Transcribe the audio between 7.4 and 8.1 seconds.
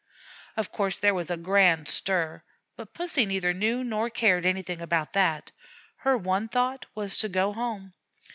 home.